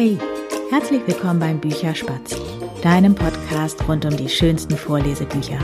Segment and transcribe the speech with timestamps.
[0.00, 0.16] Hey,
[0.70, 2.36] herzlich willkommen beim Bücherspatz,
[2.82, 5.58] deinem Podcast rund um die schönsten Vorlesebücher.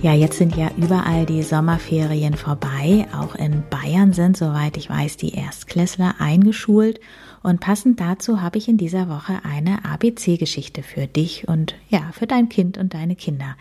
[0.00, 3.08] Ja, jetzt sind ja überall die Sommerferien vorbei.
[3.12, 7.00] Auch in Bayern sind, soweit ich weiß, die Erstklässler eingeschult.
[7.42, 12.28] Und passend dazu habe ich in dieser Woche eine ABC-Geschichte für dich und ja, für
[12.28, 13.56] dein Kind und deine Kinder.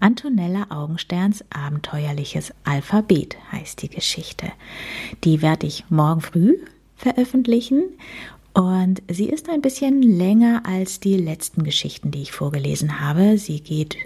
[0.00, 4.50] Antonella Augensterns Abenteuerliches Alphabet heißt die Geschichte.
[5.24, 6.54] Die werde ich morgen früh
[6.96, 7.82] veröffentlichen
[8.54, 13.36] und sie ist ein bisschen länger als die letzten Geschichten, die ich vorgelesen habe.
[13.36, 13.96] Sie geht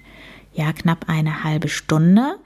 [0.54, 2.36] ja knapp eine halbe Stunde.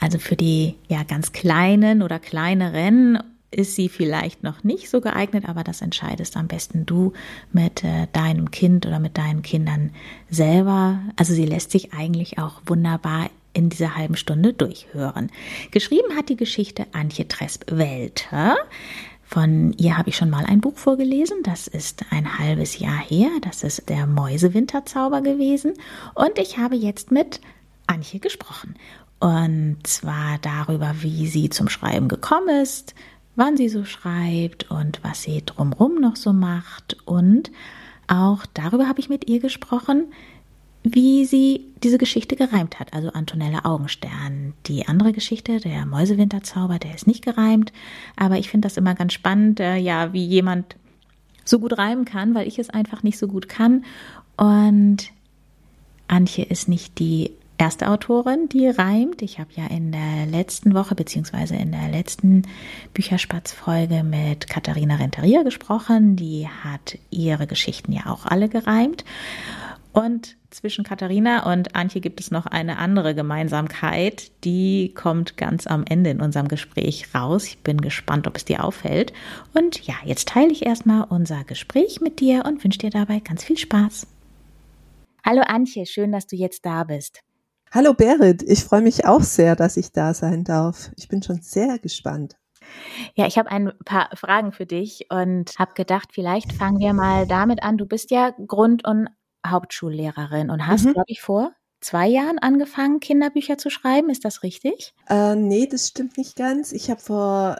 [0.00, 3.18] Also für die ja ganz kleinen oder kleineren
[3.50, 7.12] ist sie vielleicht noch nicht so geeignet, aber das entscheidest am besten du
[7.52, 9.90] mit äh, deinem Kind oder mit deinen Kindern
[10.28, 11.00] selber.
[11.16, 15.30] Also sie lässt sich eigentlich auch wunderbar in dieser halben Stunde durchhören.
[15.70, 18.56] Geschrieben hat die Geschichte Antje Tresp-Welter.
[19.26, 21.38] Von ihr habe ich schon mal ein Buch vorgelesen.
[21.42, 23.28] Das ist ein halbes Jahr her.
[23.42, 25.74] Das ist der Mäusewinterzauber gewesen.
[26.14, 27.40] Und ich habe jetzt mit
[27.88, 28.76] Antje gesprochen.
[29.18, 32.94] Und zwar darüber, wie sie zum Schreiben gekommen ist,
[33.34, 36.96] wann sie so schreibt und was sie drumrum noch so macht.
[37.04, 37.50] Und
[38.06, 40.12] auch darüber habe ich mit ihr gesprochen,
[40.94, 44.54] wie sie diese Geschichte gereimt hat, also Antonella Augenstern.
[44.66, 47.72] Die andere Geschichte, der Mäusewinterzauber, der ist nicht gereimt,
[48.14, 50.76] aber ich finde das immer ganz spannend, äh, ja, wie jemand
[51.44, 53.84] so gut reimen kann, weil ich es einfach nicht so gut kann.
[54.36, 55.10] Und
[56.08, 59.22] Antje ist nicht die erste Autorin, die reimt.
[59.22, 62.42] Ich habe ja in der letzten Woche beziehungsweise in der letzten
[62.94, 66.16] Bücherspatz-Folge mit Katharina Renteria gesprochen.
[66.16, 69.04] Die hat ihre Geschichten ja auch alle gereimt.
[69.96, 75.84] Und zwischen Katharina und Antje gibt es noch eine andere Gemeinsamkeit, die kommt ganz am
[75.88, 77.46] Ende in unserem Gespräch raus.
[77.46, 79.14] Ich bin gespannt, ob es dir auffällt.
[79.54, 83.42] Und ja, jetzt teile ich erstmal unser Gespräch mit dir und wünsche dir dabei ganz
[83.42, 84.06] viel Spaß.
[85.24, 87.20] Hallo Antje, schön, dass du jetzt da bist.
[87.72, 90.90] Hallo Berit, ich freue mich auch sehr, dass ich da sein darf.
[90.98, 92.36] Ich bin schon sehr gespannt.
[93.14, 97.26] Ja, ich habe ein paar Fragen für dich und habe gedacht, vielleicht fangen wir mal
[97.26, 97.78] damit an.
[97.78, 99.08] Du bist ja Grund- und
[99.50, 100.92] Hauptschullehrerin und hast, mhm.
[100.94, 104.10] glaube ich, vor zwei Jahren angefangen, Kinderbücher zu schreiben.
[104.10, 104.94] Ist das richtig?
[105.08, 106.72] Äh, nee, das stimmt nicht ganz.
[106.72, 107.58] Ich habe vor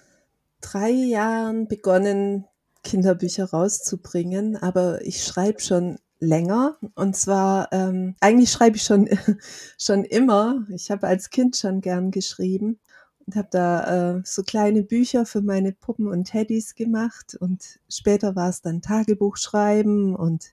[0.60, 2.47] drei Jahren begonnen,
[2.82, 6.76] Kinderbücher rauszubringen, aber ich schreibe schon länger.
[6.94, 9.08] Und zwar, ähm, eigentlich schreibe ich schon,
[9.78, 10.66] schon immer.
[10.70, 12.78] Ich habe als Kind schon gern geschrieben
[13.26, 17.36] und habe da äh, so kleine Bücher für meine Puppen und Teddys gemacht.
[17.38, 20.53] Und später war es dann Tagebuchschreiben und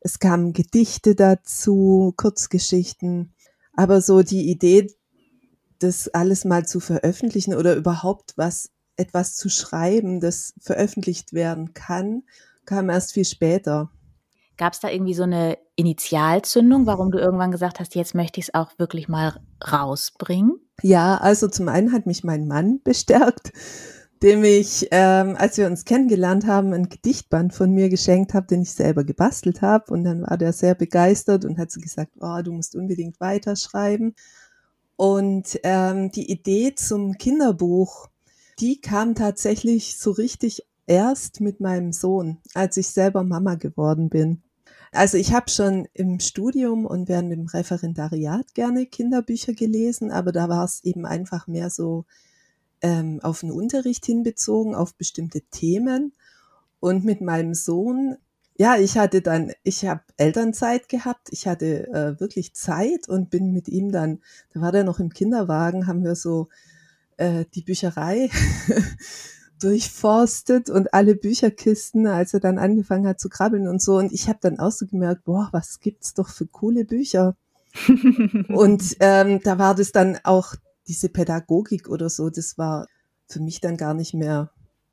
[0.00, 3.34] es kamen Gedichte dazu, Kurzgeschichten.
[3.74, 4.92] Aber so die Idee,
[5.78, 12.24] das alles mal zu veröffentlichen oder überhaupt was, etwas zu schreiben, das veröffentlicht werden kann,
[12.64, 13.90] kam erst viel später.
[14.56, 18.48] Gab es da irgendwie so eine Initialzündung, warum du irgendwann gesagt hast, jetzt möchte ich
[18.48, 20.58] es auch wirklich mal rausbringen?
[20.82, 23.52] Ja, also zum einen hat mich mein Mann bestärkt,
[24.22, 28.62] dem ich, ähm, als wir uns kennengelernt haben, ein Gedichtband von mir geschenkt habe, den
[28.62, 29.92] ich selber gebastelt habe.
[29.92, 34.14] Und dann war der sehr begeistert und hat so gesagt, oh, du musst unbedingt weiterschreiben.
[34.96, 38.08] Und ähm, die Idee zum Kinderbuch,
[38.58, 44.42] die kam tatsächlich so richtig erst mit meinem Sohn, als ich selber Mama geworden bin.
[44.90, 50.48] Also ich habe schon im Studium und während dem Referendariat gerne Kinderbücher gelesen, aber da
[50.48, 52.06] war es eben einfach mehr so
[52.82, 56.12] ähm, auf den Unterricht hinbezogen, auf bestimmte Themen.
[56.80, 58.16] Und mit meinem Sohn,
[58.56, 63.52] ja, ich hatte dann, ich habe Elternzeit gehabt, ich hatte äh, wirklich Zeit und bin
[63.52, 64.20] mit ihm dann,
[64.52, 66.48] da war der noch im Kinderwagen, haben wir so
[67.18, 68.30] äh, die Bücherei
[69.60, 73.96] durchforstet und alle Bücherkisten, als er dann angefangen hat zu krabbeln und so.
[73.96, 77.36] Und ich habe dann auch so gemerkt, boah, was gibt's doch für coole Bücher.
[78.48, 80.54] und ähm, da war das dann auch
[80.88, 82.86] diese Pädagogik oder so, das war
[83.28, 84.50] für mich dann gar nicht mehr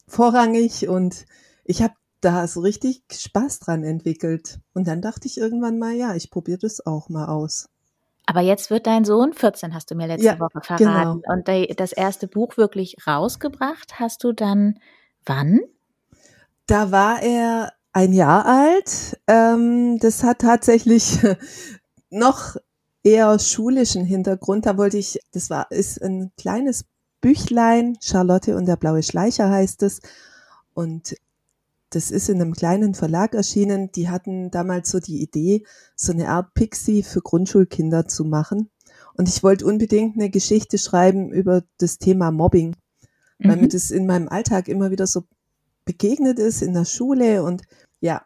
[0.08, 1.26] vorrangig und
[1.64, 4.60] ich habe da so richtig Spaß dran entwickelt.
[4.74, 7.70] Und dann dachte ich irgendwann mal, ja, ich probiere das auch mal aus.
[8.26, 11.22] Aber jetzt wird dein Sohn 14, hast du mir letzte ja, Woche verraten.
[11.22, 11.34] Genau.
[11.34, 11.48] Und
[11.80, 14.80] das erste Buch wirklich rausgebracht hast du dann
[15.26, 15.60] wann?
[16.66, 19.20] Da war er ein Jahr alt.
[19.28, 21.20] Ähm, das hat tatsächlich
[22.10, 22.56] noch
[23.06, 24.66] eher schulischen Hintergrund.
[24.66, 26.86] Da wollte ich, das war, ist ein kleines
[27.22, 30.02] Büchlein, Charlotte und der blaue Schleicher heißt es.
[30.74, 31.16] Und
[31.92, 33.92] das ist in einem kleinen Verlag erschienen.
[33.92, 35.64] Die hatten damals so die Idee,
[35.96, 38.70] so eine Art Pixie für Grundschulkinder zu machen.
[39.14, 42.76] Und ich wollte unbedingt eine Geschichte schreiben über das Thema Mobbing,
[43.38, 43.48] mhm.
[43.48, 43.70] weil mir mhm.
[43.70, 45.24] das in meinem Alltag immer wieder so
[45.86, 47.62] begegnet ist in der Schule und
[48.02, 48.26] ja.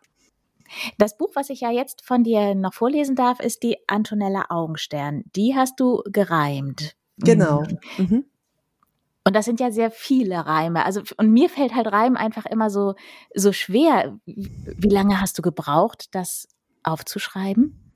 [0.97, 5.23] Das Buch, was ich ja jetzt von dir noch vorlesen darf, ist die Antonella Augenstern.
[5.35, 6.95] Die hast du gereimt.
[7.17, 7.63] Genau.
[7.97, 8.05] Mhm.
[8.05, 8.25] mhm.
[9.25, 10.85] Und das sind ja sehr viele Reime.
[10.85, 12.95] Also, und mir fällt halt Reim einfach immer so,
[13.35, 14.17] so schwer.
[14.25, 16.47] Wie lange hast du gebraucht, das
[16.83, 17.93] aufzuschreiben?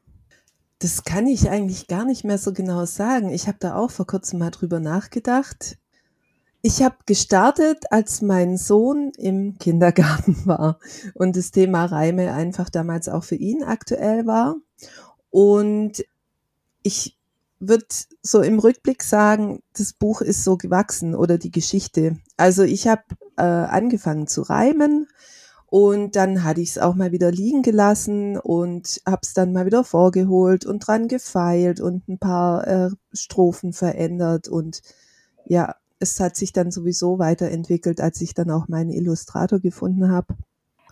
[0.79, 3.29] Das kann ich eigentlich gar nicht mehr so genau sagen.
[3.29, 5.77] Ich habe da auch vor kurzem mal drüber nachgedacht.
[6.65, 10.79] Ich habe gestartet, als mein Sohn im Kindergarten war
[11.13, 14.55] und das Thema Reime einfach damals auch für ihn aktuell war.
[15.29, 16.05] Und
[16.81, 17.17] ich
[17.59, 17.85] würde
[18.21, 22.17] so im Rückblick sagen, das Buch ist so gewachsen oder die Geschichte.
[22.37, 23.03] Also ich habe
[23.35, 25.07] äh, angefangen zu reimen
[25.65, 29.65] und dann hatte ich es auch mal wieder liegen gelassen und habe es dann mal
[29.65, 34.81] wieder vorgeholt und dran gefeilt und ein paar äh, Strophen verändert und
[35.45, 35.75] ja,
[36.11, 40.35] es hat sich dann sowieso weiterentwickelt, als ich dann auch meinen Illustrator gefunden habe.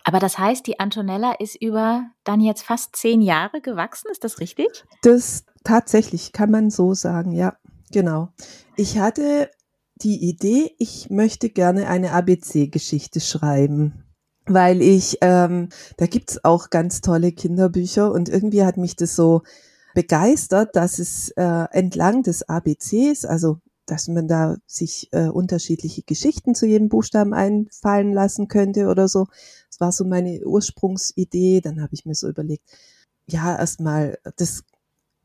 [0.04, 4.40] Aber das heißt, die Antonella ist über dann jetzt fast zehn Jahre gewachsen, ist das
[4.40, 4.84] richtig?
[5.02, 7.56] Das tatsächlich kann man so sagen, ja,
[7.92, 8.30] genau.
[8.76, 9.48] Ich hatte
[10.02, 14.04] die Idee, ich möchte gerne eine ABC-Geschichte schreiben,
[14.46, 15.68] weil ich, ähm,
[15.98, 19.42] da gibt's auch ganz tolle Kinderbücher und irgendwie hat mich das so
[19.94, 26.54] begeistert, dass es äh, entlang des ABCs, also dass man da sich äh, unterschiedliche Geschichten
[26.54, 29.26] zu jedem Buchstaben einfallen lassen könnte oder so.
[29.68, 31.60] Das war so meine Ursprungsidee.
[31.60, 32.64] Dann habe ich mir so überlegt,
[33.26, 34.64] ja, erstmal das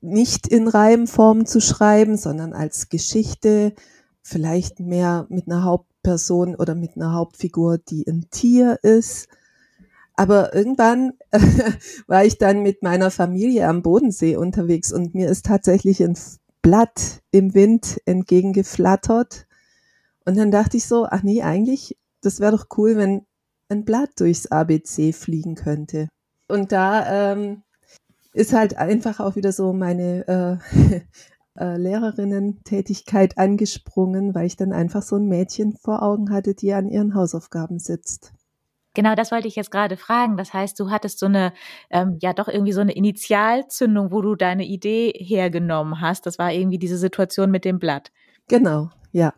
[0.02, 3.74] nicht in Reimform zu schreiben, sondern als Geschichte,
[4.22, 9.30] vielleicht mehr mit einer Hauptperson oder mit einer Hauptfigur, die ein Tier ist.
[10.16, 11.14] Aber irgendwann
[12.08, 16.18] war ich dann mit meiner Familie am Bodensee unterwegs und mir ist tatsächlich ein
[16.68, 19.48] Blatt im Wind entgegengeflattert.
[20.26, 23.26] Und dann dachte ich so, ach nee, eigentlich, das wäre doch cool, wenn
[23.70, 26.10] ein Blatt durchs ABC fliegen könnte.
[26.50, 27.64] Und da ähm,
[28.34, 31.00] ist halt einfach auch wieder so meine äh,
[31.58, 36.90] äh, Lehrerinnen-Tätigkeit angesprungen, weil ich dann einfach so ein Mädchen vor Augen hatte, die an
[36.90, 38.34] ihren Hausaufgaben sitzt.
[38.98, 40.38] Genau, das wollte ich jetzt gerade fragen.
[40.38, 41.54] Das heißt, du hattest so eine,
[41.92, 46.26] ähm, ja doch irgendwie so eine Initialzündung, wo du deine Idee hergenommen hast.
[46.26, 48.12] Das war irgendwie diese Situation mit dem Blatt.
[48.48, 49.36] Genau, ja.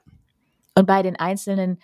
[0.76, 1.80] Und bei den einzelnen,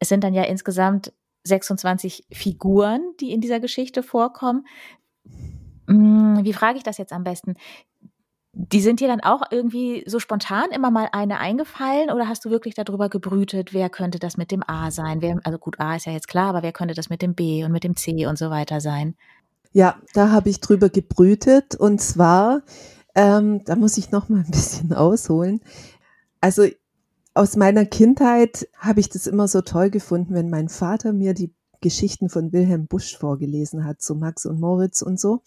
[0.00, 4.66] es sind dann ja insgesamt 26 Figuren, die in dieser Geschichte vorkommen.
[5.88, 7.54] Hm, wie frage ich das jetzt am besten?
[8.56, 12.50] Die sind dir dann auch irgendwie so spontan immer mal eine eingefallen oder hast du
[12.50, 15.20] wirklich darüber gebrütet, wer könnte das mit dem A sein?
[15.20, 17.64] Wer, also gut, A ist ja jetzt klar, aber wer könnte das mit dem B
[17.64, 19.16] und mit dem C und so weiter sein?
[19.72, 22.62] Ja, da habe ich drüber gebrütet und zwar,
[23.16, 25.60] ähm, da muss ich noch mal ein bisschen ausholen.
[26.40, 26.66] Also
[27.34, 31.52] aus meiner Kindheit habe ich das immer so toll gefunden, wenn mein Vater mir die
[31.80, 35.42] Geschichten von Wilhelm Busch vorgelesen hat, so Max und Moritz und so.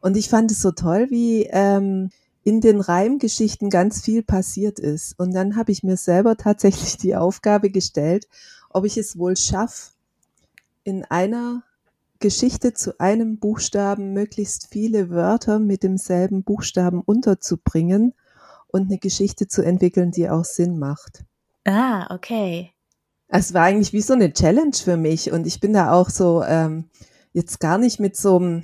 [0.00, 2.10] Und ich fand es so toll, wie ähm,
[2.46, 5.18] in den Reimgeschichten ganz viel passiert ist.
[5.18, 8.28] Und dann habe ich mir selber tatsächlich die Aufgabe gestellt,
[8.70, 9.90] ob ich es wohl schaffe,
[10.84, 11.64] in einer
[12.20, 18.14] Geschichte zu einem Buchstaben möglichst viele Wörter mit demselben Buchstaben unterzubringen
[18.68, 21.24] und eine Geschichte zu entwickeln, die auch Sinn macht.
[21.64, 22.70] Ah, okay.
[23.26, 26.44] Es war eigentlich wie so eine Challenge für mich und ich bin da auch so
[26.44, 26.84] ähm,
[27.32, 28.62] jetzt gar nicht mit so einem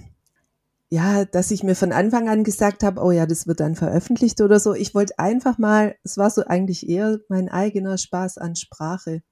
[0.93, 4.43] ja, dass ich mir von Anfang an gesagt habe, oh ja, das wird dann veröffentlicht
[4.43, 4.75] oder so.
[4.75, 9.23] Ich wollte einfach mal, es war so eigentlich eher mein eigener Spaß an Sprache.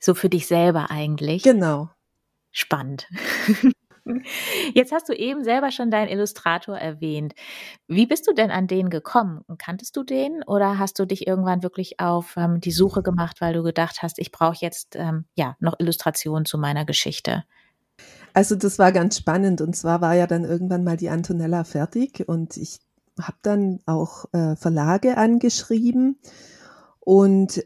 [0.00, 1.42] So für dich selber eigentlich.
[1.42, 1.90] Genau.
[2.50, 3.08] Spannend.
[4.74, 7.34] Jetzt hast du eben selber schon deinen Illustrator erwähnt.
[7.88, 9.42] Wie bist du denn an den gekommen?
[9.58, 13.52] Kanntest du den oder hast du dich irgendwann wirklich auf ähm, die Suche gemacht, weil
[13.52, 17.44] du gedacht hast, ich brauche jetzt ähm, ja noch Illustrationen zu meiner Geschichte?
[18.34, 22.24] Also das war ganz spannend und zwar war ja dann irgendwann mal die Antonella fertig
[22.26, 22.80] und ich
[23.20, 26.18] habe dann auch äh, Verlage angeschrieben
[27.00, 27.64] und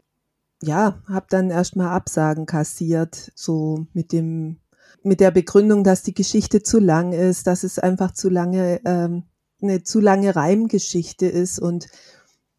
[0.61, 4.57] ja, habe dann erstmal Absagen kassiert, so mit dem
[5.03, 9.23] mit der Begründung, dass die Geschichte zu lang ist, dass es einfach zu lange ähm,
[9.61, 11.87] eine zu lange Reimgeschichte ist und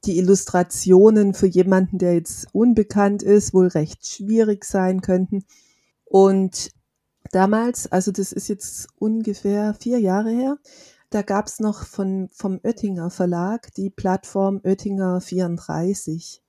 [0.04, 5.44] die Illustrationen für jemanden, der jetzt unbekannt ist, wohl recht schwierig sein könnten.
[6.04, 6.70] Und
[7.32, 10.58] damals, also das ist jetzt ungefähr vier Jahre her,
[11.10, 16.42] da gab es noch von, vom Oettinger Verlag die Plattform Oettinger 34.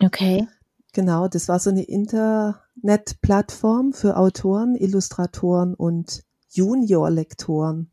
[0.00, 0.48] Okay.
[0.92, 7.90] Genau, das war so eine Internetplattform für Autoren, Illustratoren und Junior-Lektoren.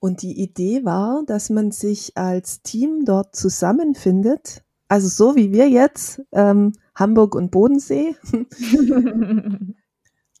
[0.00, 5.68] Und die Idee war, dass man sich als Team dort zusammenfindet, also so wie wir
[5.68, 8.16] jetzt, ähm, Hamburg und Bodensee.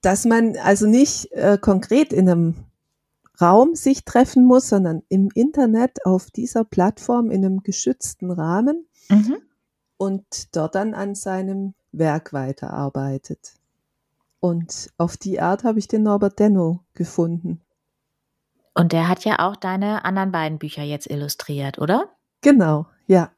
[0.02, 2.54] dass man also nicht äh, konkret in einem
[3.40, 9.38] Raum sich treffen muss, sondern im Internet auf dieser Plattform in einem geschützten Rahmen mhm.
[9.96, 13.54] und dort dann an seinem Werk weiterarbeitet.
[14.40, 17.60] Und auf die Art habe ich den Norbert Denno gefunden.
[18.74, 22.08] Und der hat ja auch deine anderen beiden Bücher jetzt illustriert, oder?
[22.40, 23.30] Genau, ja.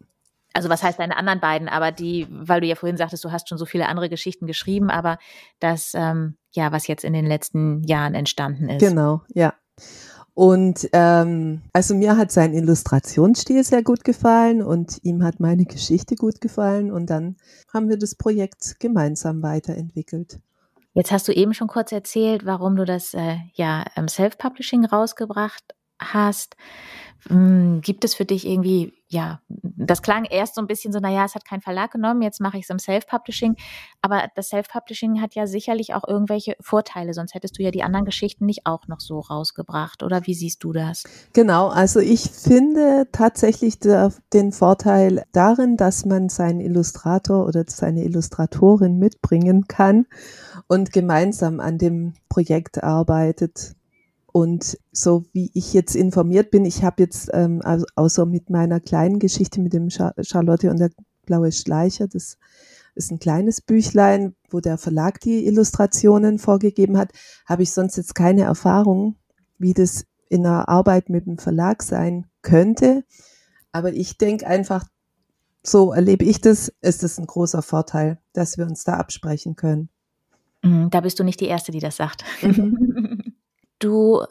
[0.52, 1.68] Also was heißt deine anderen beiden?
[1.68, 4.90] Aber die, weil du ja vorhin sagtest, du hast schon so viele andere Geschichten geschrieben,
[4.90, 5.18] aber
[5.58, 8.80] das, ähm, ja, was jetzt in den letzten Jahren entstanden ist.
[8.80, 9.54] Genau, ja.
[10.34, 16.14] Und ähm, also mir hat sein Illustrationsstil sehr gut gefallen und ihm hat meine Geschichte
[16.16, 17.36] gut gefallen und dann
[17.72, 20.40] haben wir das Projekt gemeinsam weiterentwickelt.
[20.94, 25.74] Jetzt hast du eben schon kurz erzählt, warum du das äh, ja im Self-Publishing rausgebracht
[26.02, 26.56] hast.
[27.28, 31.24] Hm, gibt es für dich irgendwie, ja, das klang erst so ein bisschen so, naja,
[31.24, 33.54] es hat keinen Verlag genommen, jetzt mache ich es im Self-Publishing.
[34.00, 38.06] Aber das Self-Publishing hat ja sicherlich auch irgendwelche Vorteile, sonst hättest du ja die anderen
[38.06, 40.02] Geschichten nicht auch noch so rausgebracht.
[40.02, 41.04] Oder wie siehst du das?
[41.32, 48.02] Genau, also ich finde tatsächlich der, den Vorteil darin, dass man seinen Illustrator oder seine
[48.02, 50.06] Illustratorin mitbringen kann
[50.66, 53.76] und gemeinsam an dem Projekt arbeitet.
[54.32, 58.80] Und so wie ich jetzt informiert bin, ich habe jetzt ähm, also außer mit meiner
[58.80, 60.90] kleinen Geschichte mit dem Charlotte und der
[61.26, 62.38] blaue Schleicher, das
[62.94, 67.12] ist ein kleines Büchlein, wo der Verlag die Illustrationen vorgegeben hat,
[67.46, 69.16] habe ich sonst jetzt keine Erfahrung,
[69.58, 73.04] wie das in der Arbeit mit dem Verlag sein könnte.
[73.70, 74.86] Aber ich denke einfach,
[75.62, 79.88] so erlebe ich das, ist es ein großer Vorteil, dass wir uns da absprechen können.
[80.62, 82.24] Mhm, da bist du nicht die Erste, die das sagt.
[82.42, 83.18] Mhm.
[83.82, 84.22] Du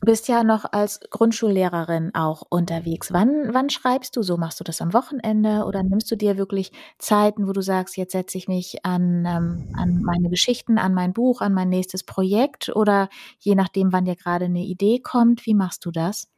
[0.00, 3.12] bist ja noch als Grundschullehrerin auch unterwegs.
[3.12, 4.36] Wann, wann schreibst du so?
[4.36, 8.12] Machst du das am Wochenende oder nimmst du dir wirklich Zeiten, wo du sagst, jetzt
[8.12, 12.68] setze ich mich an, ähm, an meine Geschichten, an mein Buch, an mein nächstes Projekt
[12.76, 13.08] oder
[13.40, 16.28] je nachdem, wann dir gerade eine Idee kommt, wie machst du das?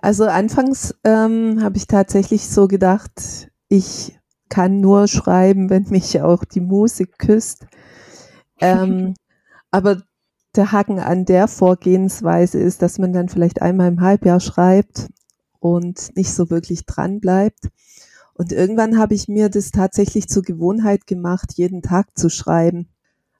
[0.00, 6.44] Also anfangs ähm, habe ich tatsächlich so gedacht, ich kann nur schreiben, wenn mich auch
[6.44, 7.66] die Musik küsst.
[8.62, 9.14] Ähm,
[9.70, 10.02] aber
[10.56, 15.08] der Haken an der Vorgehensweise ist, dass man dann vielleicht einmal im Halbjahr schreibt
[15.60, 17.68] und nicht so wirklich dran bleibt.
[18.34, 22.88] Und irgendwann habe ich mir das tatsächlich zur Gewohnheit gemacht, jeden Tag zu schreiben.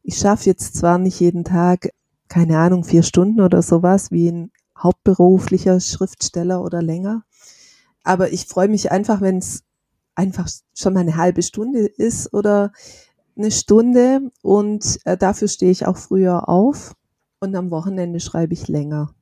[0.03, 1.91] Ich schaffe jetzt zwar nicht jeden Tag,
[2.29, 7.25] keine Ahnung, vier Stunden oder sowas wie ein hauptberuflicher Schriftsteller oder länger,
[8.03, 9.63] aber ich freue mich einfach, wenn es
[10.15, 12.73] einfach schon mal eine halbe Stunde ist oder
[13.37, 16.95] eine Stunde und äh, dafür stehe ich auch früher auf
[17.41, 19.15] und am Wochenende schreibe ich länger.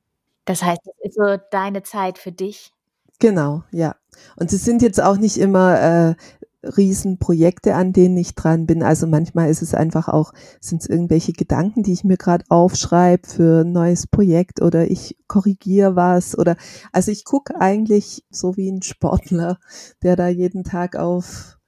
[0.44, 2.72] Das heißt, es ist so deine Zeit für dich.
[3.20, 3.96] Genau, ja.
[4.36, 6.14] Und es sind jetzt auch nicht immer äh,
[6.62, 8.82] Riesenprojekte, an denen ich dran bin.
[8.82, 13.28] Also manchmal ist es einfach auch, sind es irgendwelche Gedanken, die ich mir gerade aufschreibe
[13.28, 16.56] für ein neues Projekt oder ich korrigiere was oder
[16.92, 19.58] also ich gucke eigentlich so wie ein Sportler,
[20.02, 21.58] der da jeden Tag auf,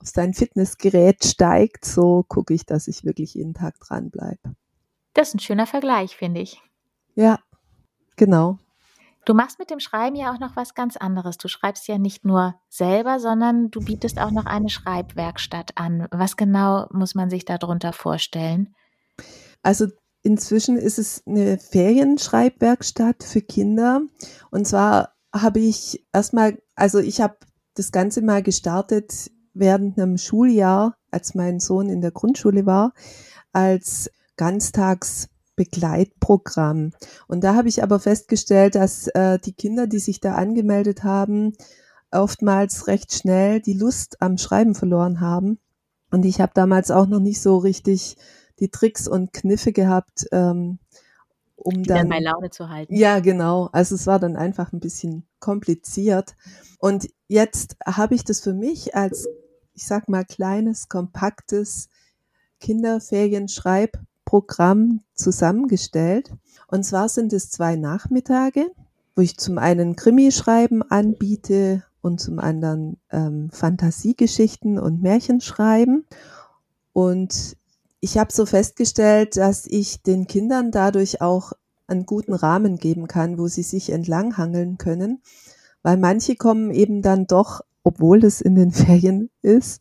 [0.00, 4.54] auf sein Fitnessgerät steigt, so gucke ich, dass ich wirklich jeden Tag dran bleibe.
[5.16, 6.62] Das ist ein schöner Vergleich, finde ich.
[7.14, 7.38] Ja,
[8.16, 8.58] genau.
[9.24, 11.38] Du machst mit dem Schreiben ja auch noch was ganz anderes.
[11.38, 16.06] Du schreibst ja nicht nur selber, sondern du bietest auch noch eine Schreibwerkstatt an.
[16.10, 18.74] Was genau muss man sich darunter vorstellen?
[19.62, 19.86] Also
[20.22, 24.02] inzwischen ist es eine Ferienschreibwerkstatt für Kinder.
[24.50, 27.38] Und zwar habe ich erstmal, also ich habe
[27.74, 32.92] das Ganze mal gestartet während einem Schuljahr, als mein Sohn in der Grundschule war,
[33.52, 36.92] als Ganztagsbegleitprogramm.
[37.26, 41.54] Und da habe ich aber festgestellt, dass äh, die Kinder, die sich da angemeldet haben,
[42.10, 45.58] oftmals recht schnell die Lust am Schreiben verloren haben.
[46.10, 48.16] Und ich habe damals auch noch nicht so richtig
[48.58, 50.78] die Tricks und Kniffe gehabt, ähm,
[51.56, 52.94] um dann, bei Laune zu halten.
[52.94, 53.68] Ja, genau.
[53.72, 56.36] Also es war dann einfach ein bisschen kompliziert.
[56.78, 59.26] Und jetzt habe ich das für mich als,
[59.74, 61.88] ich sag mal, kleines, kompaktes
[62.60, 66.30] Kinderferienschreib Programm zusammengestellt.
[66.66, 68.66] Und zwar sind es zwei Nachmittage,
[69.14, 76.04] wo ich zum einen Krimischreiben anbiete und zum anderen ähm, Fantasiegeschichten und Märchenschreiben.
[76.92, 77.56] Und
[78.00, 81.52] ich habe so festgestellt, dass ich den Kindern dadurch auch
[81.86, 85.22] einen guten Rahmen geben kann, wo sie sich entlanghangeln können,
[85.82, 89.80] weil manche kommen eben dann doch, obwohl es in den Ferien ist,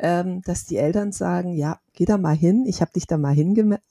[0.00, 3.36] ähm, dass die Eltern sagen, ja, geh da mal hin, ich habe dich da mal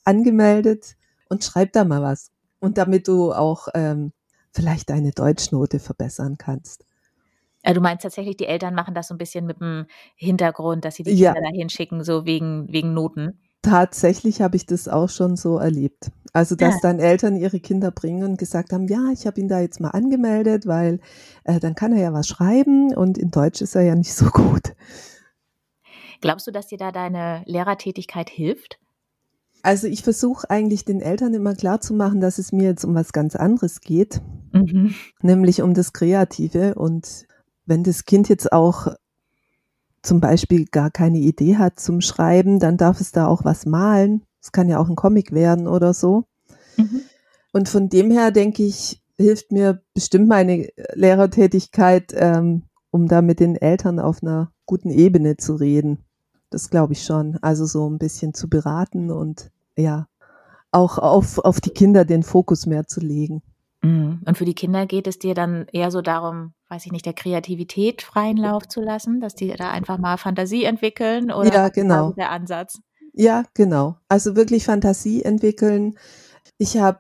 [0.04, 0.96] angemeldet
[1.30, 2.32] und schreib da mal was.
[2.60, 4.12] Und damit du auch ähm,
[4.52, 6.86] vielleicht deine Deutschnote verbessern kannst.
[7.66, 9.86] Ja, du meinst tatsächlich, die Eltern machen das so ein bisschen mit dem
[10.16, 11.42] Hintergrund, dass sie die Kinder ja.
[11.42, 13.40] da hinschicken, so wegen, wegen Noten?
[13.62, 16.12] tatsächlich habe ich das auch schon so erlebt.
[16.32, 16.80] Also, dass ja.
[16.82, 19.90] dann Eltern ihre Kinder bringen und gesagt haben, ja, ich habe ihn da jetzt mal
[19.90, 21.00] angemeldet, weil
[21.44, 24.26] äh, dann kann er ja was schreiben und in Deutsch ist er ja nicht so
[24.34, 24.76] gut.
[26.22, 28.80] Glaubst du, dass dir da deine Lehrertätigkeit hilft?
[29.62, 33.36] Also ich versuche eigentlich den Eltern immer klarzumachen, dass es mir jetzt um was ganz
[33.36, 34.22] anderes geht,
[34.54, 34.96] mhm.
[35.22, 36.76] nämlich um das Kreative.
[36.76, 37.26] Und
[37.66, 38.88] wenn das Kind jetzt auch
[40.02, 44.24] zum Beispiel gar keine Idee hat zum Schreiben, dann darf es da auch was malen.
[44.42, 46.26] Es kann ja auch ein Comic werden oder so.
[46.78, 47.02] Mhm.
[47.52, 53.42] Und von dem her denke ich, hilft mir bestimmt meine Lehrertätigkeit, ähm, um da mit
[53.42, 56.06] den Eltern auf einer guten Ebene zu reden.
[56.50, 57.38] Das glaube ich schon.
[57.42, 60.08] Also so ein bisschen zu beraten und ja,
[60.72, 63.42] auch auf, auf die Kinder den Fokus mehr zu legen.
[63.82, 64.22] Mhm.
[64.26, 67.14] Und für die Kinder geht es dir dann eher so darum, weiß ich nicht, der
[67.14, 72.12] Kreativität freien Lauf zu lassen, dass die da einfach mal Fantasie entwickeln oder ja, genau.
[72.12, 72.80] der Ansatz?
[73.14, 73.98] Ja, genau.
[74.08, 75.98] Also wirklich Fantasie entwickeln.
[76.58, 77.00] Ich habe,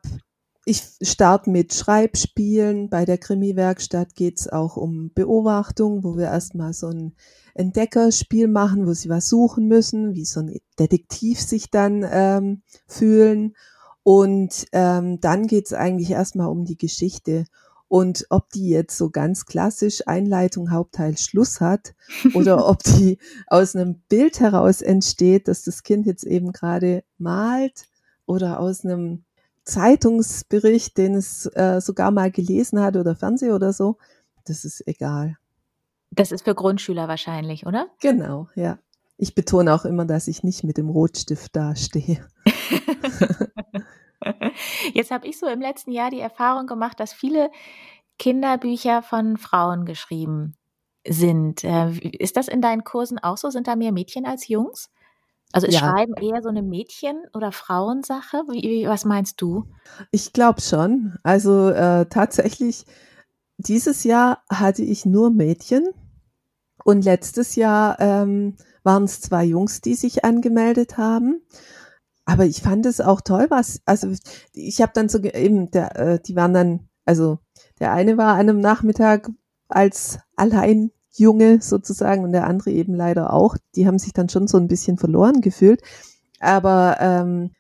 [0.70, 2.90] ich starte mit Schreibspielen.
[2.90, 7.16] Bei der Krimi-Werkstatt geht es auch um Beobachtung, wo wir erstmal so ein
[7.56, 13.56] Entdeckerspiel machen, wo sie was suchen müssen, wie so ein Detektiv sich dann ähm, fühlen.
[14.04, 17.46] Und ähm, dann geht's eigentlich erstmal um die Geschichte.
[17.88, 21.96] Und ob die jetzt so ganz klassisch Einleitung, Hauptteil, Schluss hat
[22.36, 27.88] oder ob die aus einem Bild heraus entsteht, dass das Kind jetzt eben gerade malt
[28.28, 29.26] oder aus einem
[29.63, 33.98] Zeitungsbericht, den es äh, sogar mal gelesen hat oder Fernseh oder so,
[34.46, 35.38] das ist egal.
[36.12, 37.88] Das ist für Grundschüler wahrscheinlich, oder?
[38.01, 38.80] Genau, ja.
[39.18, 42.25] Ich betone auch immer, dass ich nicht mit dem Rotstift dastehe.
[44.94, 47.51] Jetzt habe ich so im letzten Jahr die Erfahrung gemacht, dass viele
[48.18, 50.56] Kinderbücher von Frauen geschrieben
[51.08, 51.63] sind.
[51.63, 53.50] Äh, ist das in deinen Kursen auch so?
[53.50, 54.89] Sind da mehr Mädchen als Jungs?
[55.51, 55.79] Also ist ja.
[55.79, 58.44] Schreiben eher so eine Mädchen- oder Frauensache?
[58.50, 59.66] Wie, was meinst du?
[60.12, 61.18] Ich glaube schon.
[61.24, 62.85] Also äh, tatsächlich
[63.57, 65.88] dieses Jahr hatte ich nur Mädchen
[66.83, 71.42] und letztes Jahr ähm, waren es zwei Jungs, die sich angemeldet haben.
[72.25, 74.14] Aber ich fand es auch toll, was, also
[74.53, 77.40] ich habe dann so eben, der, äh, die waren dann, also
[77.79, 79.29] der eine war an einem Nachmittag
[79.68, 80.20] als
[81.17, 83.55] Alleinjunge sozusagen und der andere eben leider auch.
[83.75, 85.81] Die haben sich dann schon so ein bisschen verloren gefühlt.
[86.39, 87.51] Aber ähm,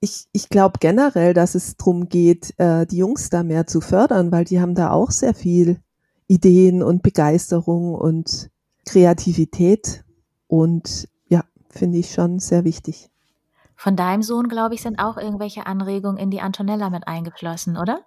[0.00, 4.30] ich, ich glaube generell, dass es darum geht, äh, die Jungs da mehr zu fördern,
[4.30, 5.80] weil die haben da auch sehr viel
[6.26, 8.50] Ideen und Begeisterung und
[8.84, 10.04] Kreativität.
[10.46, 13.10] Und ja, finde ich schon sehr wichtig.
[13.76, 18.00] Von deinem Sohn, glaube ich, sind auch irgendwelche Anregungen in die Antonella mit eingeflossen, oder?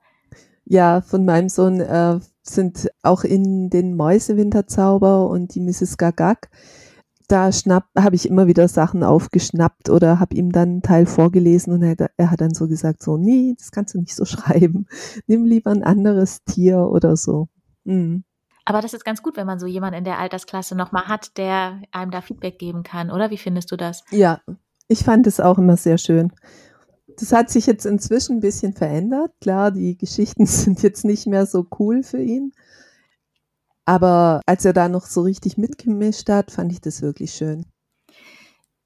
[0.66, 5.98] Ja, von meinem Sohn äh, sind auch in den Mäusewinterzauber und die Mrs.
[5.98, 6.50] Gagak
[7.32, 7.50] da
[7.98, 12.10] habe ich immer wieder Sachen aufgeschnappt oder habe ihm dann einen Teil vorgelesen und er,
[12.18, 14.88] er, hat dann so gesagt, so, nee, das kannst du nicht so schreiben.
[15.28, 17.48] Nimm lieber ein anderes Tier oder so.
[17.86, 18.24] Mhm.
[18.66, 21.82] Aber das ist ganz gut, wenn man so jemanden in der Altersklasse nochmal hat, der
[21.92, 23.32] einem da Feedback geben kann, oder?
[23.32, 24.04] Wie findest du das?
[24.12, 24.42] Ja,
[24.88, 26.32] ich fand es auch immer sehr schön.
[27.22, 29.32] Das hat sich jetzt inzwischen ein bisschen verändert.
[29.42, 32.52] Klar, die Geschichten sind jetzt nicht mehr so cool für ihn.
[33.86, 37.66] Aber als er da noch so richtig mitgemischt hat, fand ich das wirklich schön.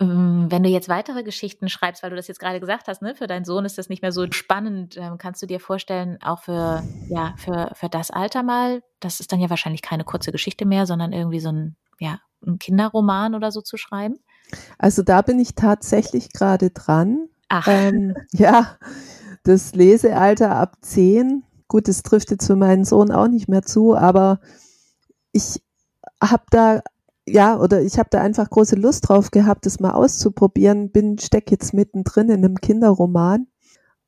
[0.01, 3.15] Ähm, wenn du jetzt weitere Geschichten schreibst, weil du das jetzt gerade gesagt hast, ne,
[3.15, 6.41] für deinen Sohn ist das nicht mehr so spannend, ähm, kannst du dir vorstellen, auch
[6.41, 10.65] für, ja, für, für das Alter mal, das ist dann ja wahrscheinlich keine kurze Geschichte
[10.65, 14.19] mehr, sondern irgendwie so ein, ja, ein Kinderroman oder so zu schreiben?
[14.77, 17.29] Also da bin ich tatsächlich gerade dran.
[17.49, 17.67] Ach.
[17.69, 18.77] Ähm, ja,
[19.43, 21.43] das Lesealter ab zehn.
[21.67, 24.39] Gut, das trifft jetzt für meinen Sohn auch nicht mehr zu, aber
[25.31, 25.61] ich
[26.21, 26.81] habe da
[27.27, 30.91] ja, oder ich habe da einfach große Lust drauf gehabt, das mal auszuprobieren.
[30.91, 33.47] Bin steck jetzt mittendrin in einem Kinderroman,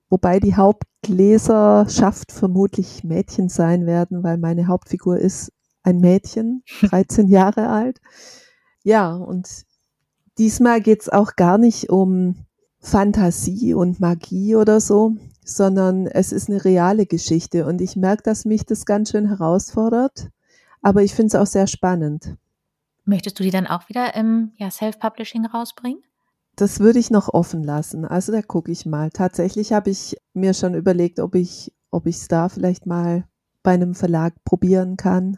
[0.09, 5.51] wobei die Hauptleserschaft vermutlich Mädchen sein werden, weil meine Hauptfigur ist
[5.83, 7.99] ein Mädchen, 13 Jahre alt.
[8.83, 9.65] Ja, und
[10.37, 12.46] diesmal geht's auch gar nicht um
[12.87, 18.45] Fantasie und Magie oder so, sondern es ist eine reale Geschichte und ich merke, dass
[18.45, 20.29] mich das ganz schön herausfordert
[20.81, 22.37] aber ich finde es auch sehr spannend.
[23.05, 26.01] Möchtest du die dann auch wieder im ja, Self-Publishing rausbringen?
[26.55, 28.05] Das würde ich noch offen lassen.
[28.05, 29.11] Also da gucke ich mal.
[29.11, 33.25] Tatsächlich habe ich mir schon überlegt, ob ich ob ich es da vielleicht mal
[33.63, 35.37] bei einem Verlag probieren kann.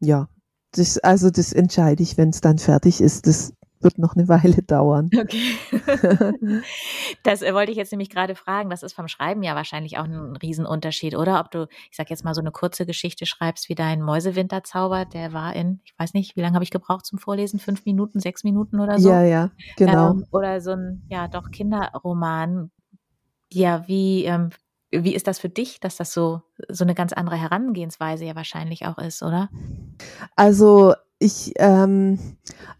[0.00, 0.28] Ja,
[0.72, 3.26] das, also das entscheide ich, wenn es dann fertig ist.
[3.26, 5.10] Das wird noch eine Weile dauern.
[5.16, 5.56] Okay.
[7.22, 8.70] das äh, wollte ich jetzt nämlich gerade fragen.
[8.70, 11.40] Das ist vom Schreiben ja wahrscheinlich auch ein Riesenunterschied, oder?
[11.40, 15.32] Ob du, ich sag jetzt mal, so eine kurze Geschichte schreibst wie dein Mäusewinterzauber, der
[15.32, 17.58] war in, ich weiß nicht, wie lange habe ich gebraucht zum Vorlesen?
[17.58, 19.10] Fünf Minuten, sechs Minuten oder so?
[19.10, 20.12] Ja, ja, genau.
[20.12, 22.70] Ähm, oder so ein, ja, doch Kinderroman.
[23.52, 24.50] Ja, wie, ähm,
[24.90, 28.86] wie ist das für dich, dass das so, so eine ganz andere Herangehensweise ja wahrscheinlich
[28.86, 29.48] auch ist, oder?
[30.36, 32.18] Also ich, ähm,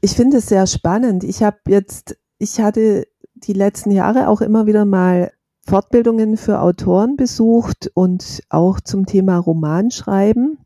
[0.01, 1.23] ich finde es sehr spannend.
[1.23, 5.31] Ich habe jetzt, ich hatte die letzten Jahre auch immer wieder mal
[5.67, 10.59] Fortbildungen für Autoren besucht und auch zum Thema Romanschreiben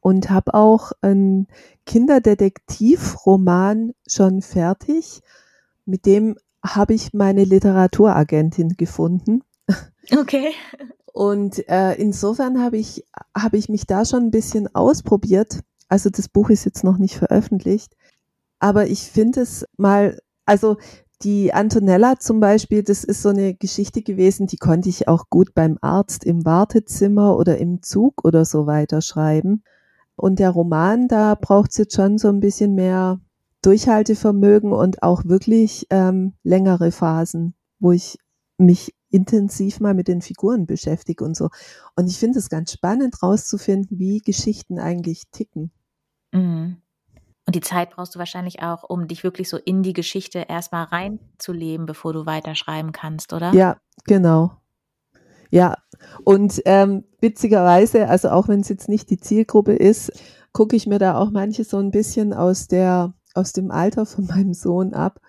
[0.00, 1.48] und habe auch einen
[1.86, 5.22] Kinderdetektivroman schon fertig.
[5.86, 9.42] Mit dem habe ich meine Literaturagentin gefunden.
[10.16, 10.52] Okay.
[11.12, 16.28] Und äh, insofern habe ich, habe ich mich da schon ein bisschen ausprobiert also das
[16.28, 17.96] Buch ist jetzt noch nicht veröffentlicht,
[18.58, 20.76] aber ich finde es mal, also
[21.22, 25.54] die Antonella zum Beispiel, das ist so eine Geschichte gewesen, die konnte ich auch gut
[25.54, 29.62] beim Arzt im Wartezimmer oder im Zug oder so weiter schreiben.
[30.14, 33.20] Und der Roman, da braucht es jetzt schon so ein bisschen mehr
[33.62, 38.18] Durchhaltevermögen und auch wirklich ähm, längere Phasen, wo ich
[38.58, 41.48] mich intensiv mal mit den Figuren beschäftige und so.
[41.96, 45.70] Und ich finde es ganz spannend rauszufinden, wie Geschichten eigentlich ticken.
[46.36, 46.76] Mhm.
[47.46, 50.84] Und die Zeit brauchst du wahrscheinlich auch, um dich wirklich so in die Geschichte erstmal
[50.84, 53.52] reinzuleben, bevor du weiterschreiben kannst, oder?
[53.52, 54.56] Ja, genau.
[55.50, 55.76] Ja,
[56.24, 60.12] und ähm, witzigerweise, also auch wenn es jetzt nicht die Zielgruppe ist,
[60.52, 64.26] gucke ich mir da auch manche so ein bisschen aus der aus dem Alter von
[64.26, 65.20] meinem Sohn ab,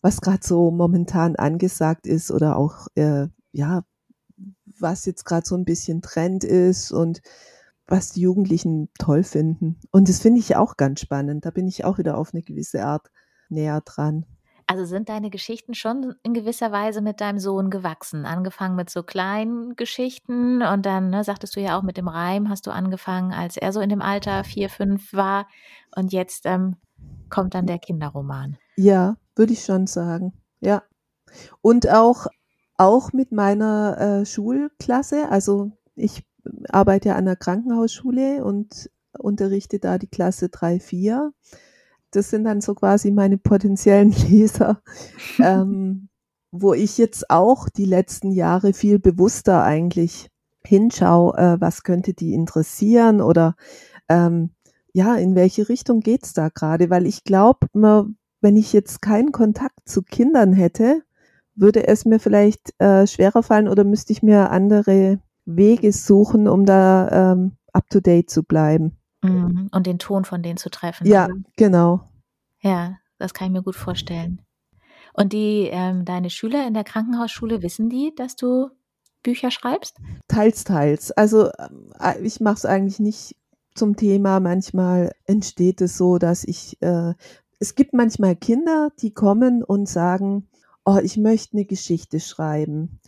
[0.00, 3.84] was gerade so momentan angesagt ist oder auch äh, ja,
[4.78, 7.20] was jetzt gerade so ein bisschen Trend ist und
[7.90, 9.78] was die Jugendlichen toll finden.
[9.90, 11.44] Und das finde ich auch ganz spannend.
[11.44, 13.10] Da bin ich auch wieder auf eine gewisse Art
[13.48, 14.24] näher dran.
[14.66, 18.24] Also sind deine Geschichten schon in gewisser Weise mit deinem Sohn gewachsen?
[18.24, 22.48] Angefangen mit so kleinen Geschichten und dann, ne, sagtest du ja auch mit dem Reim,
[22.48, 25.48] hast du angefangen, als er so in dem Alter vier, fünf war
[25.96, 26.76] und jetzt ähm,
[27.30, 28.58] kommt dann der Kinderroman.
[28.76, 30.34] Ja, würde ich schon sagen.
[30.60, 30.84] Ja.
[31.62, 32.28] Und auch,
[32.76, 35.30] auch mit meiner äh, Schulklasse.
[35.30, 36.22] Also ich
[36.68, 41.32] arbeite an der Krankenhausschule und unterrichte da die Klasse 3, 4.
[42.10, 44.82] Das sind dann so quasi meine potenziellen Leser,
[45.38, 46.08] ähm,
[46.50, 50.28] wo ich jetzt auch die letzten Jahre viel bewusster eigentlich
[50.64, 53.54] hinschaue, äh, was könnte die interessieren oder
[54.08, 54.50] ähm,
[54.92, 56.90] ja, in welche Richtung geht's da gerade?
[56.90, 57.68] Weil ich glaube,
[58.40, 61.02] wenn ich jetzt keinen Kontakt zu Kindern hätte,
[61.54, 65.20] würde es mir vielleicht äh, schwerer fallen oder müsste ich mir andere
[65.56, 68.96] Wege suchen, um da ähm, up-to-date zu bleiben.
[69.22, 69.68] Mhm.
[69.72, 71.06] Und den Ton von denen zu treffen.
[71.06, 72.02] Ja, genau.
[72.60, 74.42] Ja, das kann ich mir gut vorstellen.
[75.12, 78.70] Und die, ähm, deine Schüler in der Krankenhausschule, wissen die, dass du
[79.22, 79.98] Bücher schreibst?
[80.28, 81.10] Teils, teils.
[81.12, 83.36] Also äh, ich mache es eigentlich nicht
[83.74, 84.40] zum Thema.
[84.40, 87.14] Manchmal entsteht es so, dass ich, äh,
[87.58, 90.48] es gibt manchmal Kinder, die kommen und sagen,
[90.84, 92.99] oh, ich möchte eine Geschichte schreiben.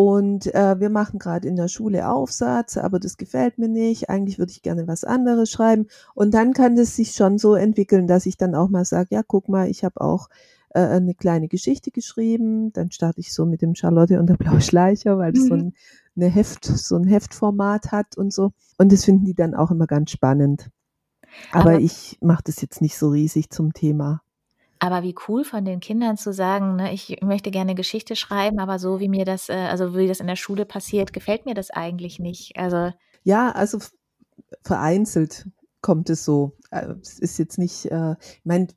[0.00, 4.08] Und äh, wir machen gerade in der Schule Aufsatz, aber das gefällt mir nicht.
[4.08, 5.88] Eigentlich würde ich gerne was anderes schreiben.
[6.14, 9.22] Und dann kann es sich schon so entwickeln, dass ich dann auch mal sage, ja,
[9.22, 10.30] guck mal, ich habe auch
[10.70, 12.72] äh, eine kleine Geschichte geschrieben.
[12.72, 15.48] Dann starte ich so mit dem Charlotte und der Blaue Schleicher, weil das mhm.
[15.48, 15.74] so ein,
[16.16, 18.52] eine Heft, so ein Heftformat hat und so.
[18.78, 20.70] Und das finden die dann auch immer ganz spannend.
[21.52, 24.22] Aber, aber ich mache das jetzt nicht so riesig zum Thema.
[24.82, 28.78] Aber wie cool von den Kindern zu sagen, ne, ich möchte gerne Geschichte schreiben, aber
[28.78, 31.70] so wie mir das, äh, also wie das in der Schule passiert, gefällt mir das
[31.70, 32.56] eigentlich nicht.
[32.56, 32.90] Also
[33.22, 33.78] ja, also
[34.62, 35.46] vereinzelt
[35.82, 36.56] kommt es so.
[36.70, 38.68] Äh, es ist jetzt nicht, äh, ich meine,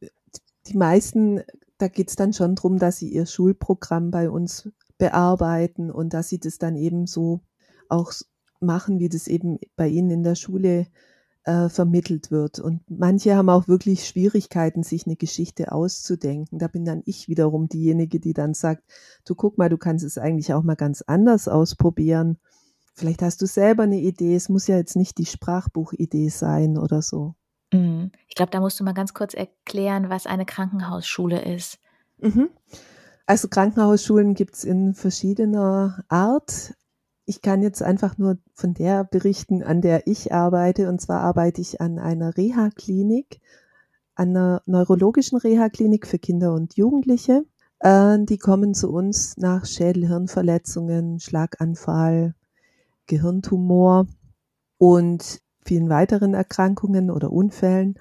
[0.67, 1.41] die meisten,
[1.77, 6.27] da geht es dann schon darum, dass sie ihr Schulprogramm bei uns bearbeiten und dass
[6.27, 7.39] sie das dann eben so
[7.87, 8.11] auch
[8.59, 10.85] machen, wie das eben bei ihnen in der Schule äh,
[11.45, 12.59] vermittelt wird.
[12.59, 16.57] Und manche haben auch wirklich Schwierigkeiten, sich eine Geschichte auszudenken.
[16.57, 18.83] Da bin dann ich wiederum diejenige, die dann sagt,
[19.25, 22.37] du guck mal, du kannst es eigentlich auch mal ganz anders ausprobieren.
[22.95, 24.35] Vielleicht hast du selber eine Idee.
[24.35, 27.35] Es muss ja jetzt nicht die Sprachbuchidee sein oder so.
[27.73, 28.11] Mhm.
[28.29, 31.79] Ich glaube, da musst du mal ganz kurz erklären, was eine Krankenhausschule ist.
[32.19, 32.49] Mhm.
[33.25, 36.73] Also Krankenhausschulen gibt es in verschiedener Art
[37.25, 40.89] ich kann jetzt einfach nur von der berichten, an der ich arbeite.
[40.89, 43.39] Und zwar arbeite ich an einer Reha-Klinik,
[44.15, 47.45] einer neurologischen Reha-Klinik für Kinder und Jugendliche.
[47.79, 52.35] Äh, die kommen zu uns nach Schädel-Hirnverletzungen, Schlaganfall,
[53.07, 54.07] Gehirntumor
[54.77, 57.95] und vielen weiteren Erkrankungen oder Unfällen.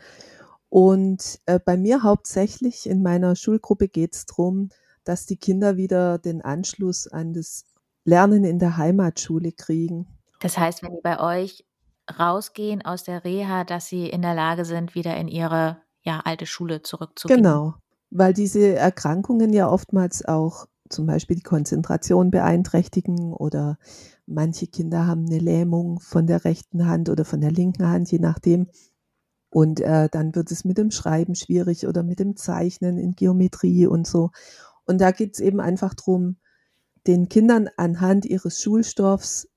[0.68, 4.70] Und äh, bei mir hauptsächlich in meiner Schulgruppe geht es darum,
[5.04, 7.64] dass die Kinder wieder den Anschluss an das
[8.04, 10.06] Lernen in der Heimatschule kriegen.
[10.40, 11.64] Das heißt, wenn die bei euch
[12.18, 16.46] rausgehen aus der Reha, dass sie in der Lage sind, wieder in ihre ja, alte
[16.46, 17.42] Schule zurückzugehen.
[17.42, 17.74] Genau,
[18.10, 23.78] weil diese Erkrankungen ja oftmals auch zum Beispiel die Konzentration beeinträchtigen oder
[24.26, 28.18] manche Kinder haben eine Lähmung von der rechten Hand oder von der linken Hand, je
[28.18, 28.68] nachdem.
[29.48, 33.86] Und äh, dann wird es mit dem Schreiben schwierig oder mit dem Zeichnen in Geometrie
[33.86, 34.30] und so.
[34.84, 36.36] Und da geht es eben einfach darum,
[37.06, 39.48] den Kindern anhand ihres Schulstoffs,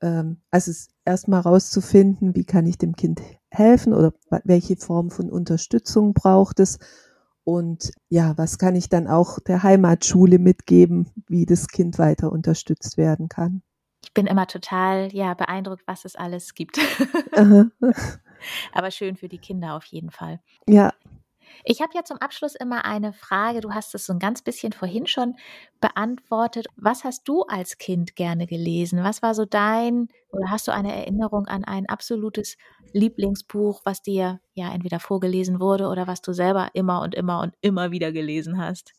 [0.00, 0.72] ähm, also
[1.04, 4.12] erstmal rauszufinden, wie kann ich dem Kind helfen oder
[4.44, 6.78] welche Form von Unterstützung braucht es
[7.44, 12.96] und ja, was kann ich dann auch der Heimatschule mitgeben, wie das Kind weiter unterstützt
[12.96, 13.62] werden kann?
[14.02, 16.78] Ich bin immer total ja beeindruckt, was es alles gibt.
[18.72, 20.40] Aber schön für die Kinder auf jeden Fall.
[20.66, 20.92] Ja.
[21.62, 23.60] Ich habe ja zum Abschluss immer eine Frage.
[23.60, 25.36] Du hast es so ein ganz bisschen vorhin schon
[25.80, 26.66] beantwortet.
[26.76, 29.02] Was hast du als Kind gerne gelesen?
[29.04, 32.56] Was war so dein oder hast du eine Erinnerung an ein absolutes
[32.92, 37.54] Lieblingsbuch, was dir ja entweder vorgelesen wurde oder was du selber immer und immer und
[37.60, 38.92] immer wieder gelesen hast?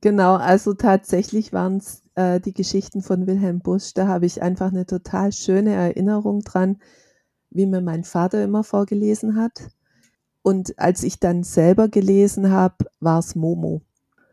[0.00, 3.92] Genau, also tatsächlich waren es äh, die Geschichten von Wilhelm Busch.
[3.94, 6.78] Da habe ich einfach eine total schöne Erinnerung dran,
[7.50, 9.68] wie mir mein Vater immer vorgelesen hat.
[10.44, 13.80] Und als ich dann selber gelesen habe, war es Momo.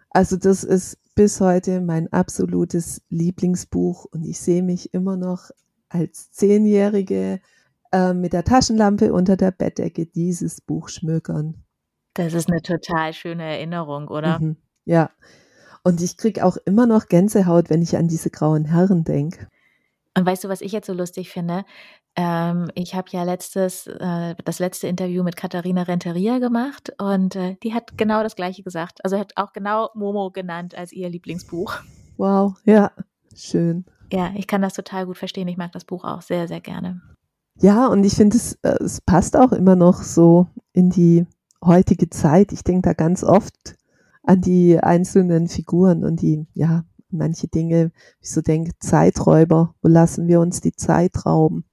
[0.09, 5.51] Also das ist bis heute mein absolutes Lieblingsbuch und ich sehe mich immer noch
[5.87, 7.39] als Zehnjährige
[7.93, 11.63] äh, mit der Taschenlampe unter der Bettdecke dieses Buch schmökern.
[12.15, 14.39] Das ist eine total schöne Erinnerung, oder?
[14.39, 15.11] Mhm, ja.
[15.81, 19.47] Und ich kriege auch immer noch Gänsehaut, wenn ich an diese grauen Herren denke.
[20.17, 21.63] Und weißt du, was ich jetzt so lustig finde?
[22.15, 27.55] Ähm, ich habe ja letztes, äh, das letzte Interview mit Katharina Renteria gemacht und äh,
[27.63, 29.03] die hat genau das Gleiche gesagt.
[29.03, 31.75] Also hat auch genau Momo genannt als ihr Lieblingsbuch.
[32.17, 32.91] Wow, ja,
[33.33, 33.85] schön.
[34.11, 35.47] Ja, ich kann das total gut verstehen.
[35.47, 37.01] Ich mag das Buch auch sehr, sehr gerne.
[37.61, 41.25] Ja, und ich finde, es, äh, es passt auch immer noch so in die
[41.63, 42.51] heutige Zeit.
[42.51, 43.75] Ich denke da ganz oft
[44.23, 49.87] an die einzelnen Figuren und die, ja, manche Dinge, wie ich so denke, Zeiträuber, wo
[49.87, 51.65] lassen wir uns die Zeit rauben?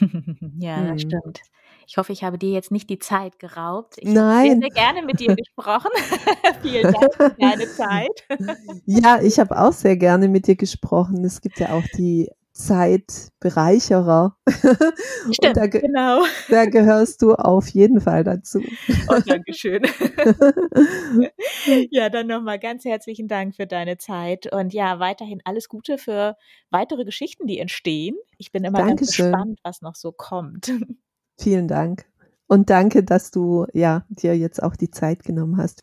[0.58, 1.10] ja, das hm.
[1.10, 1.40] stimmt.
[1.86, 3.96] Ich hoffe, ich habe dir jetzt nicht die Zeit geraubt.
[3.98, 4.18] Ich Nein.
[4.20, 5.90] habe sehr, sehr gerne mit dir gesprochen.
[6.62, 8.10] Vielen Dank für deine Zeit.
[8.86, 11.24] ja, ich habe auch sehr gerne mit dir gesprochen.
[11.24, 14.36] Es gibt ja auch die Zeitbereicherer.
[15.32, 16.22] Stimmt, da, genau.
[16.48, 18.62] Da gehörst du auf jeden Fall dazu.
[19.08, 19.82] Oh, Dankeschön.
[21.90, 26.36] ja, dann nochmal ganz herzlichen Dank für deine Zeit und ja, weiterhin alles Gute für
[26.70, 28.14] weitere Geschichten, die entstehen.
[28.38, 28.96] Ich bin immer Dankeschön.
[28.96, 30.72] ganz gespannt, was noch so kommt.
[31.38, 32.06] Vielen Dank.
[32.46, 35.82] Und danke, dass du ja dir jetzt auch die Zeit genommen hast.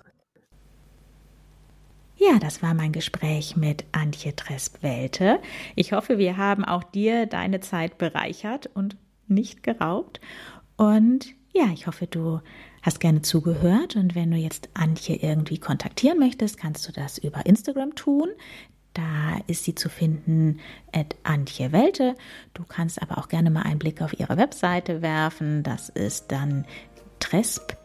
[2.24, 5.40] Ja, das war mein Gespräch mit Antje Tresp-Welte.
[5.76, 8.96] Ich hoffe, wir haben auch dir deine Zeit bereichert und
[9.28, 10.22] nicht geraubt.
[10.78, 12.40] Und ja, ich hoffe, du
[12.84, 13.96] hast gerne zugehört.
[13.96, 18.30] Und wenn du jetzt Antje irgendwie kontaktieren möchtest, kannst du das über Instagram tun.
[18.94, 20.60] Da ist sie zu finden
[20.94, 22.14] at Antje Welte.
[22.54, 25.64] Du kannst aber auch gerne mal einen Blick auf ihre Webseite werfen.
[25.64, 26.66] Das ist dann
[27.20, 27.81] tresp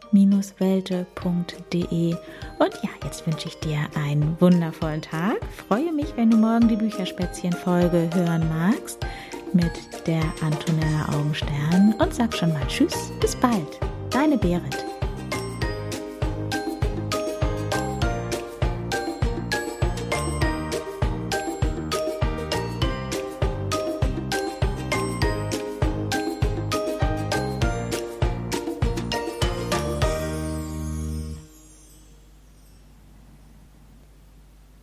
[0.59, 2.15] welte.de.
[2.59, 5.37] Und ja, jetzt wünsche ich dir einen wundervollen Tag.
[5.67, 8.99] Freue mich, wenn du morgen die Bücherspätzchen-Folge hören magst
[9.53, 9.71] mit
[10.05, 13.79] der Antonella Augenstern und sag schon mal Tschüss, bis bald.
[14.09, 14.96] Deine Berit.